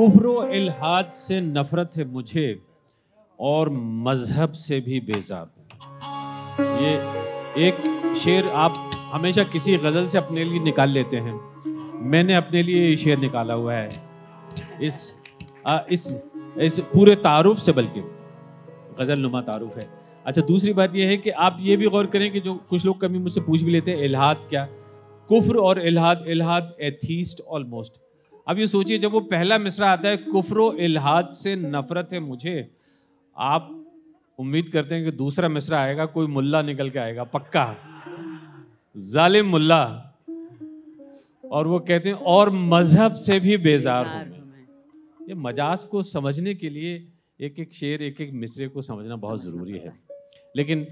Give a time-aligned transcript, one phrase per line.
[0.00, 2.54] کفر و الحاد سے نفرت ہے مجھے
[3.36, 7.00] اور مذہب سے بھی بیزار۔ ہوں یہ
[7.54, 7.74] ایک
[8.16, 8.72] شعر آپ
[9.14, 11.38] ہمیشہ کسی غزل سے اپنے لیے نکال لیتے ہیں۔
[11.94, 13.88] میں نے اپنے لیے یہ شعر نکالا ہوا ہے۔
[14.78, 15.14] اس
[15.88, 16.12] اس
[16.54, 18.00] اس پورے تعارف سے بلکہ
[18.98, 19.84] غزل نما تعارف ہے۔
[20.24, 22.94] اچھا دوسری بات یہ ہے کہ آپ یہ بھی غور کریں کہ جو کچھ لوگ
[22.94, 24.66] کبھی مجھ سے پوچھ بھی لیتے ہیں، الحاد کیا؟
[25.26, 28.09] کفر اور الحاد الحاد ایتھیسٹ آلموسٹ۔
[28.50, 32.18] اب یہ سوچیے جب وہ پہلا مصرع آتا ہے، کفر و الحاد سے نفرت ہے
[32.18, 32.62] مجھے۔
[33.34, 33.68] آپ
[34.38, 37.74] امید کرتے ہیں کہ دوسرا مصرع آئے گا، کوئی ملا نکل کے آئے گا، پکا۔
[38.98, 39.82] ظالم ملا۔
[41.42, 44.24] اور وہ کہتے ہیں، اور مذہب سے بھی بیزار ہوں
[45.26, 47.06] یہ مجاز کو سمجھنے کے لیے
[47.38, 49.90] ایک ایک شعر، ایک ایک مصرے کو سمجھنا بہت ضروری ہے۔
[50.54, 50.84] لیکن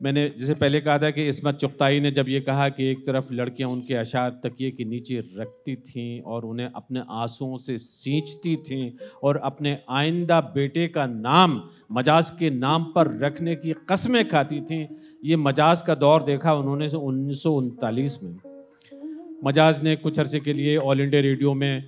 [0.00, 3.06] میں نے جسے پہلے کہا تھا کہ عصمت چغتائی نے جب یہ کہا کہ ایک
[3.06, 7.78] طرف لڑکیاں ان کے اشعار تکیے کے نیچے رکھتی تھیں اور انہیں اپنے آنسوؤں سے
[7.78, 8.90] سینچتی تھیں
[9.22, 11.58] اور اپنے آئندہ بیٹے کا نام،
[11.90, 14.86] مجاز کے نام پر رکھنے کی قسمیں کھاتی تھیں،
[15.22, 18.32] یہ مجاز کا دور دیکھا انہوں نے انیس سو انتالیس میں۔
[19.42, 21.80] مجاز نے کچھ عرصے کے لیے آل انڈیا ریڈیو میں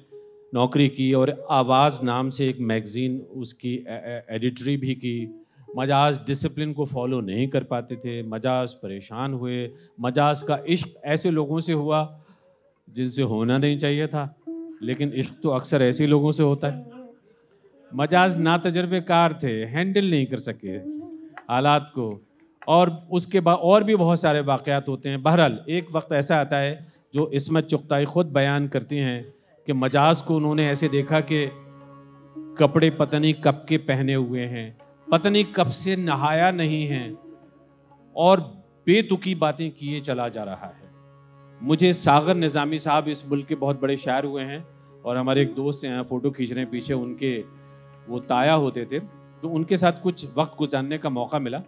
[0.53, 3.83] نوکری کی اور آواز نام سے ایک میگزین اس کی
[4.27, 5.27] ایڈیٹری بھی کی۔
[5.75, 11.31] مجاز ڈسپلن کو فالو نہیں کر پاتے تھے، مجاز پریشان ہوئے۔ مجاز کا عشق ایسے
[11.31, 12.07] لوگوں سے ہوا
[12.89, 14.29] جن سے ہونا نہیں چاہیے تھا،
[14.81, 16.83] لیکن عشق تو اکثر ایسے لوگوں سے ہوتا ہے۔
[17.93, 20.79] مجاز نا تجربے کار تھے ہینڈل نہیں کر سکے۔
[21.49, 22.19] حالات کو
[22.67, 26.41] اور اس کے بعد اور بھی بہت سارے واقعات ہوتے ہیں۔ بہرحال، ایک وقت ایسا
[26.41, 26.77] آتا ہے
[27.13, 29.23] جو عصمت چغتائی خود بیان کرتی ہیں
[29.67, 31.47] کہ مجاز کو انہوں نے ایسے دیکھا کہ
[32.55, 34.71] کپڑے پتہ نہیں کب کے پہنے ہوئے ہیں۔
[35.11, 37.09] پتہ نہیں کب سے نہایا نہیں ہے
[38.13, 38.39] اور
[38.87, 40.89] بے تکی باتیں کیے چلا جا رہا ہے۔
[41.61, 44.59] مجھے ساغر نظامی صاحب اس ملک کے بہت بڑے شاعر ہوئے ہیں
[45.03, 47.43] اور ہمارے ایک دوست ہیں، فوٹو کھینچ رہے ہیں پیچھے، ان کے
[48.09, 48.99] وہ تایا ہوتے تھے۔
[49.41, 51.59] تو ان کے ساتھ کچھ وقت گزارنے کا موقع ملا۔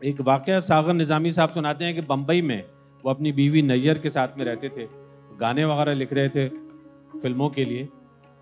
[0.00, 2.62] ایک واقعہ ساغر نظامی صاحب سناتے ہیں کہ بمبئی میں
[3.04, 4.86] وہ اپنی بیوی نیئر کے ساتھ میں رہتے تھے،
[5.40, 6.48] گانے وغیرہ لکھ رہے تھے
[7.22, 7.86] فلموں کے لیے۔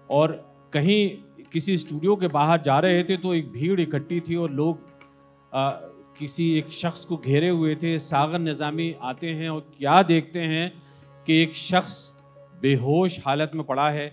[0.06, 0.30] اور
[0.70, 4.74] کہیں کسی اسٹوڈیو کے باہر جا رہے تھے تو ایک بھیڑ اکٹھی تھی اور لوگ
[6.18, 10.68] کسی ایک شخص کو گھیرے ہوئے تھے۔ ساغر نظامی آتے ہیں اور کیا دیکھتے ہیں
[11.24, 12.10] کہ ایک شخص
[12.60, 14.08] بے ہوش حالت میں پڑا ہے۔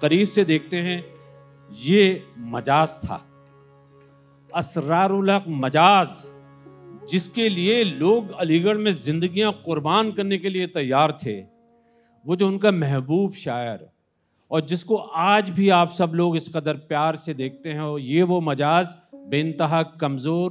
[0.00, 1.00] قریب سے دیکھتے ہیں،
[1.70, 3.18] یہ مجاز تھا۔
[4.54, 6.24] اسرار الحق مجاز،
[7.08, 11.42] جس کے لیے لوگ علی گڑھ میں زندگیاں قربان کرنے کے لیے تیار تھے۔
[12.24, 13.78] وہ جو ان کا محبوب شاعر
[14.50, 18.22] اور جس کو آج بھی آپ سب لوگ اس قدر پیار سے دیکھتے ہیں، یہ
[18.22, 20.50] وہ مجاز بے انتہا کمزور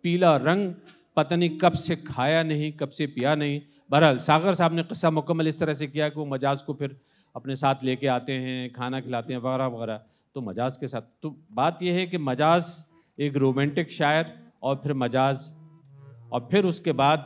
[0.00, 0.72] پیلا رنگ
[1.14, 3.60] پتہ نہیں کب سے کھایا نہیں، کب سے پیا نہیں۔
[3.90, 6.86] بہرحال ساگر صاحب نے قصہ مکمل اس طرح سے کیا کہ وہ مجاز کو پھر
[7.34, 9.98] اپنے ساتھ لے کے آتے ہیں، کھانا کھلاتے ہیں، وغیرہ وغیرہ۔
[10.32, 12.80] تو مجاز کے ساتھ، تو بات یہ ہے کہ مجاز
[13.16, 14.24] ایک رومانٹک شاعر
[14.58, 15.56] اور پھر مجاز۔
[16.28, 17.16] اور پھر اس کے بعد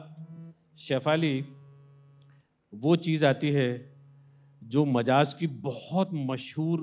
[0.76, 1.42] شیفالی
[2.72, 3.93] وہ چیز آتی ہے
[4.68, 6.78] جو مجاز کی بہت مشہور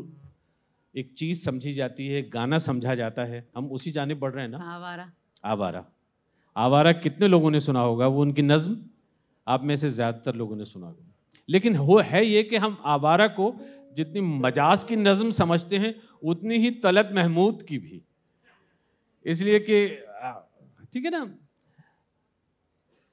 [0.94, 4.47] ایک چیز سمجھی جاتی ہے گانا سمجھا جاتا ہے۔ ہم اسی جانب بڑھ رہے ہیں
[4.47, 5.02] نا؟ آوارہ۔
[5.42, 5.81] آوارہ۔
[6.56, 8.74] آوارہ کتنے لوگوں نے سنا ہوگا؟ وہ ان کی نظم
[9.46, 11.03] آپ میں سے زیادہ تر لوگوں نے سنا ہوگا۔
[11.47, 13.53] لیکن وہ ہے یہ کہ ہم آوارہ کو
[13.98, 15.92] جتنی مجاز کی نظم سمجھتے ہیں
[16.24, 18.00] اتنی ہی طلت محمود کی بھی۔
[19.22, 19.98] اس لیے کہ
[20.92, 21.25] ٹھیک ہے نا؟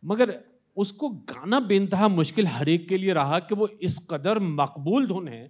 [0.03, 0.31] مگر
[0.78, 4.39] اس کو گانا بے انتہا مشکل ہر ایک کے لیے رہا کہ وہ اس قدر
[4.39, 5.49] مقبول دھن ہے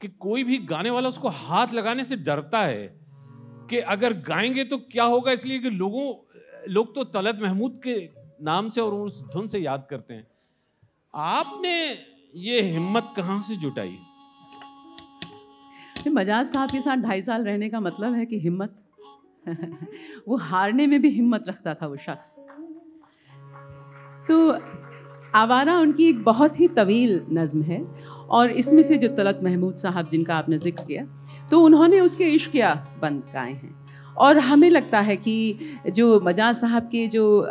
[0.00, 2.98] کہ کوئی بھی گانے والا اس کو ہاتھ لگانے سے ڈرتا ہے
[3.68, 6.12] کہ اگر گائیں گے تو کیا ہوگا؟ اس لیے کہ لوگوں،
[6.66, 8.08] لوگ تو طلت محمود کے
[8.40, 10.22] نام سے اور اس دھن سے یاد کرتے ہیں۔
[11.12, 11.94] آپ نے
[12.34, 13.96] یہ ہمت کہاں سے جٹائی؟
[16.06, 18.72] مجاز صاحب کے ساتھ ڈھائی سال رہنے کا مطلب ہے کہ ہمت،
[20.26, 22.38] وہ ہارنے میں بھی ہمت رکھتا تھا وہ شخص۔
[24.26, 24.52] تو
[25.32, 27.78] آوارہ ان کی ایک بہت ہی طویل نظم ہے
[28.26, 31.02] اور اس میں سے جو طلت محمود صاحب جن کا آپ نے ذکر کیا،
[31.48, 32.64] تو انہوں نے اس کے عشقیہ
[33.00, 33.70] بند گائے ہیں۔
[34.14, 35.52] اور ہمیں لگتا ہے کہ
[35.84, 37.46] جو مجاز صاحب کے جو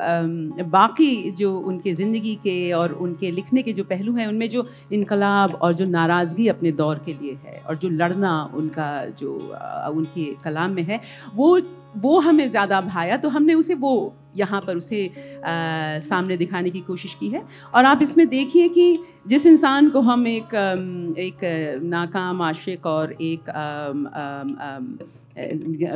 [0.72, 4.36] باقی جو ان کے زندگی کے اور ان کے لکھنے کے جو پہلو ہیں، ان
[4.36, 8.70] میں جو انقلاب اور جو ناراضگی اپنے دور کے لیے ہے اور جو لڑنا ان
[8.70, 9.40] کا جو
[9.88, 10.98] ان کے کلام میں ہے،
[11.36, 11.60] وہ
[12.04, 15.08] وہ ہمیں زیادہ بھایا تو ہم نے اسے وہ یہاں پر اسے
[16.02, 17.40] سامنے دکھانے کی کوشش کی ہے۔
[17.72, 18.94] اور آپ اس میں دیکھیے کہ
[19.26, 20.56] جس انسان کو ہم ایک
[21.16, 21.44] ایک
[21.82, 23.50] ناکام عاشق اور ایک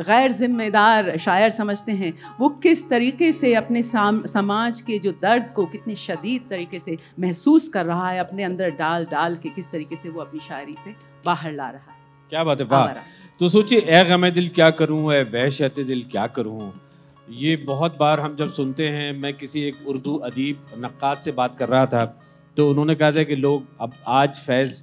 [0.06, 3.82] غیر ذمہ دار شاعر سمجھتے ہیں وہ کس طریقے سے اپنے
[4.26, 8.68] سماج کے جو درد کو کتنی شدید طریقے سے محسوس کر رہا ہے اپنے اندر
[8.68, 10.92] ڈال ڈال کے کس طریقے سے وہ اپنی شاعری سے
[11.24, 11.96] باہر لا رہا ہے۔
[12.28, 12.60] کیا بات
[12.96, 16.60] ہے؟ تو سوچیے اے غم دل کیا کروں اے وحشت دل کیا کروں؟
[17.28, 21.58] یہ بہت بار ہم جب سنتے ہیں میں کسی ایک اردو ادیب نقاد سے بات
[21.58, 22.12] کر رہا تھا
[22.54, 24.82] تو انہوں نے کہا تھا کہ لوگ اب آج فیض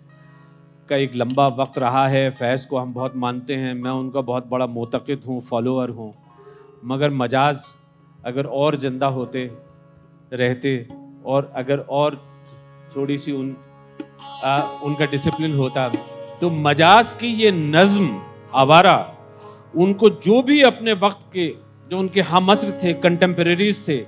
[0.87, 4.19] کا ایک لمبا وقت رہا ہے فیض کو ہم بہت مانتے ہیں میں ان کا
[4.19, 6.11] بہت بڑا معتقد ہوں فالوور ہوں۔
[6.83, 7.59] مگر مجاز
[8.23, 9.47] اگر اور زندہ ہوتے
[10.31, 10.83] رہتے
[11.23, 12.11] اور اگر اور
[12.91, 13.53] تھوڑی سی ان
[14.43, 15.87] آ, ان کا ڈسپلن ہوتا
[16.39, 18.19] تو مجاز کی یہ نظم
[18.53, 19.03] آوارہ،
[19.73, 21.53] ان کو جو بھی اپنے وقت کے،
[21.89, 24.03] جو ان کے ہم عصر تھے کنٹمپریریز تھے،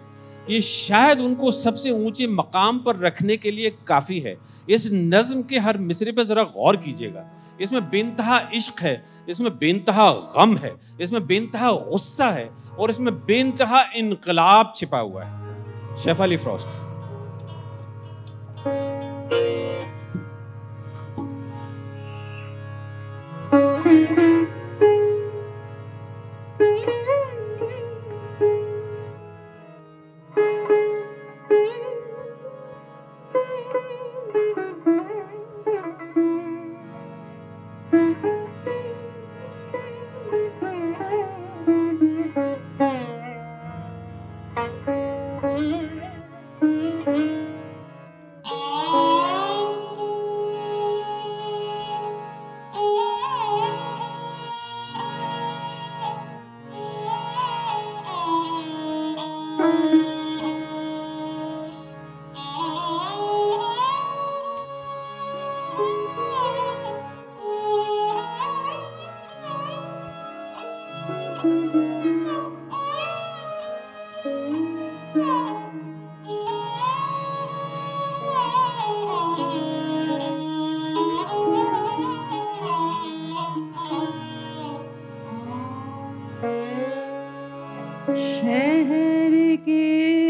[0.47, 4.35] یہ شاید ان کو سب سے اونچے مقام پر رکھنے کے لیے کافی ہے۔
[4.67, 7.23] اس نظم کے ہر مصرے پہ ذرا غور کیجیے گا۔
[7.57, 11.37] اس میں بے انتہا عشق ہے، اس میں بے انتہا غم ہے، اس میں بے
[11.37, 15.33] انتہا غصہ ہے اور اس میں بے انتہا انقلاب چھپا ہوا ہے۔
[15.97, 16.67] شیف علی فراسٹ
[88.45, 89.33] شہر
[89.65, 90.24] کے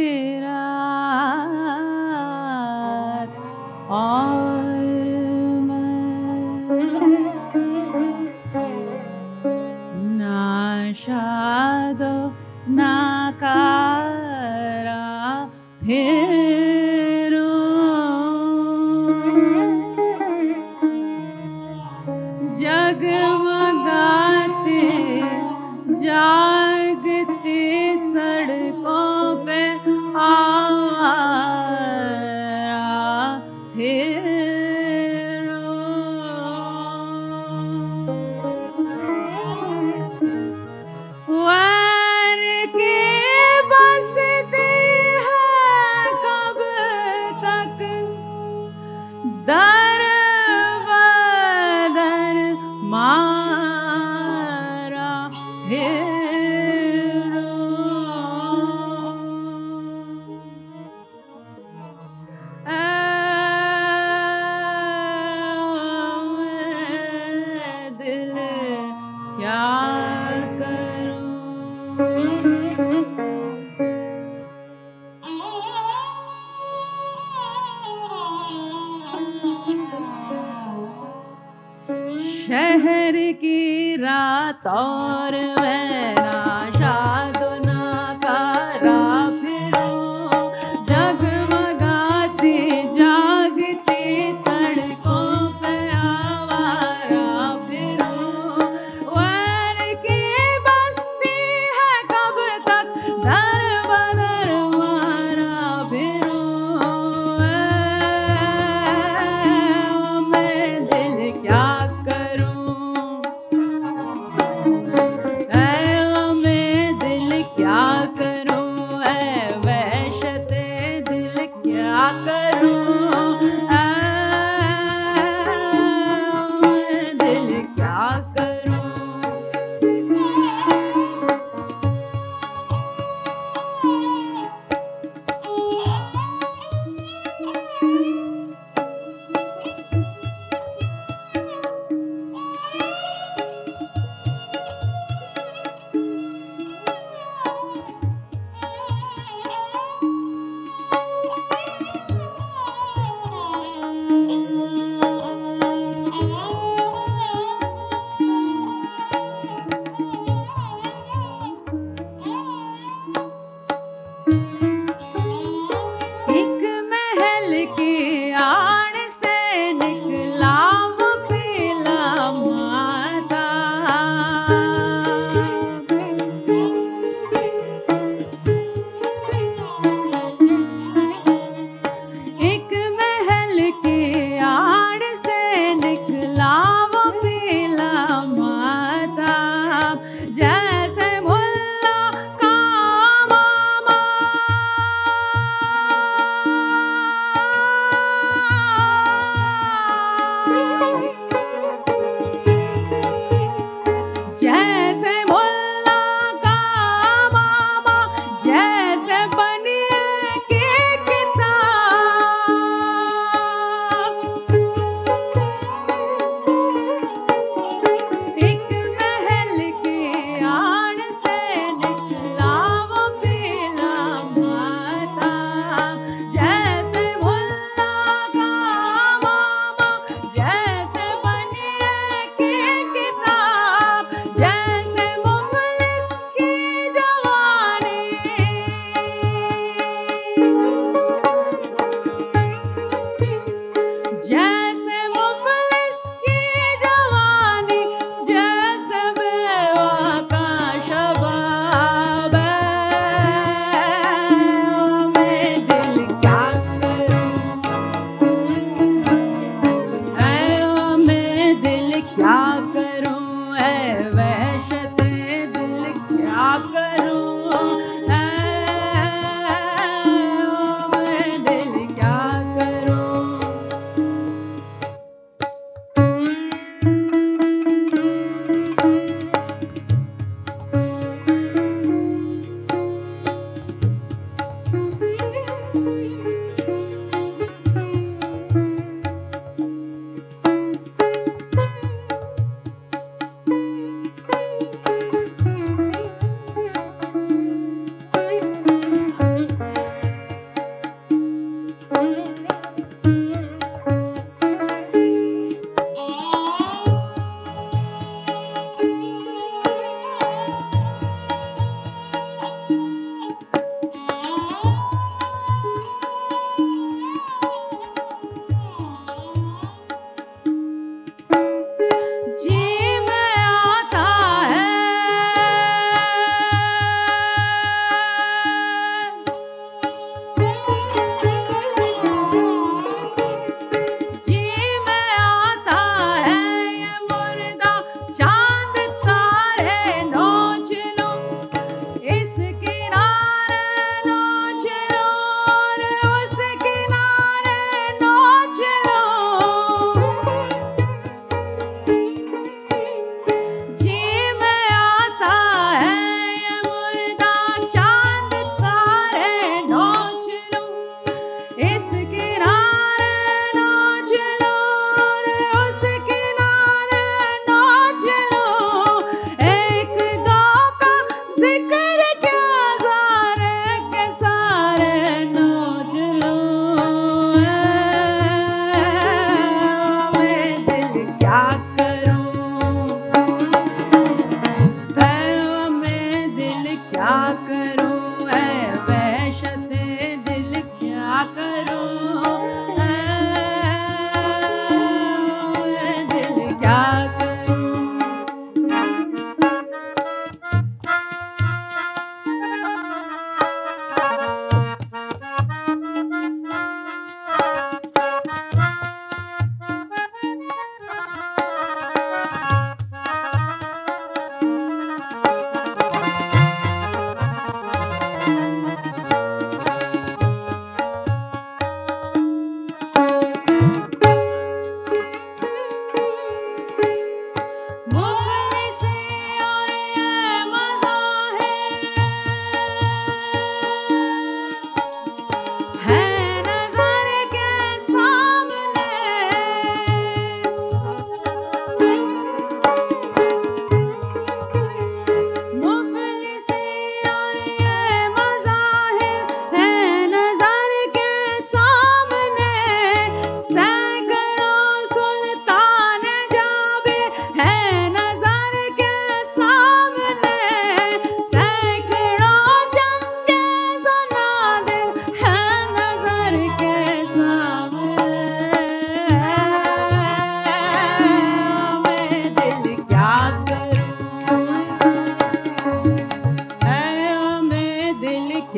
[84.68, 84.95] رات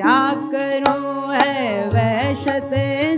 [0.08, 1.54] کیا کروں اے
[1.94, 2.74] وحشت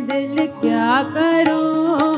[0.07, 2.13] دل کیا کروں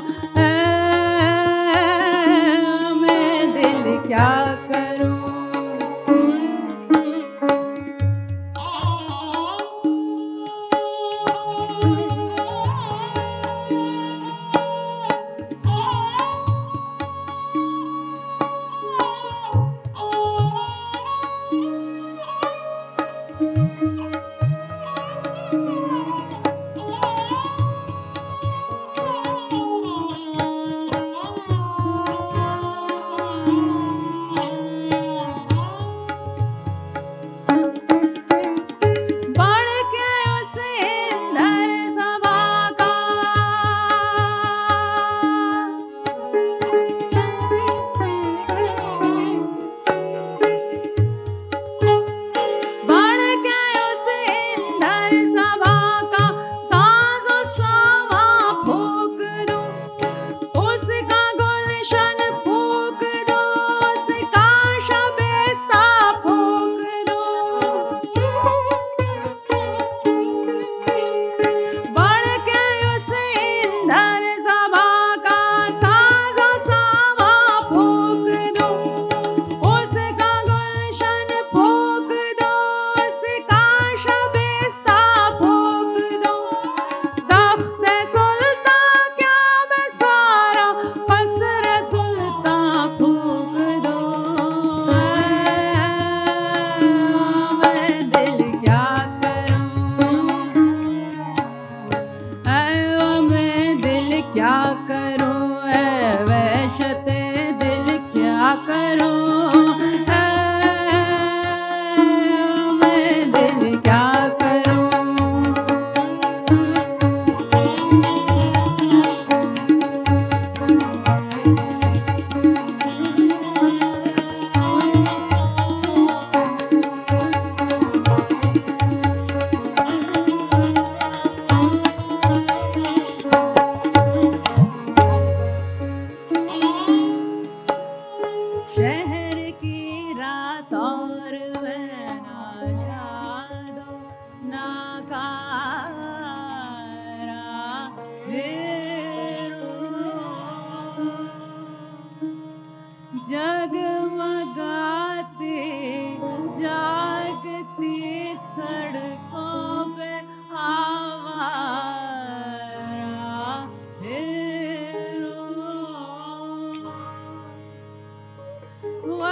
[169.03, 169.30] وہ